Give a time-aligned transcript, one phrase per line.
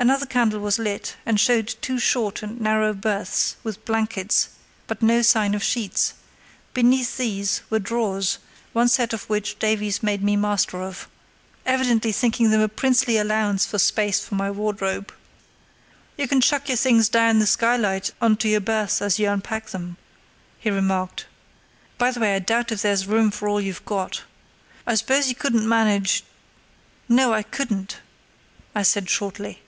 [0.00, 4.50] Another candle was lit and showed two short and narrow berths with blankets,
[4.86, 6.14] but no sign of sheets;
[6.72, 8.38] beneath these were drawers,
[8.72, 11.08] one set of which Davies made me master of,
[11.66, 15.12] evidently thinking them a princely allowance of space for my wardrobe.
[16.16, 19.70] "You can chuck your things down the skylight on to your berth as you unpack
[19.70, 19.96] them,"
[20.60, 21.26] he remarked.
[21.98, 24.22] "By the way, I doubt if there's room for all you've got.
[24.86, 26.22] I suppose you couldn't manage——"
[27.08, 27.96] "No, I couldn't,"
[28.76, 29.60] I said shortly.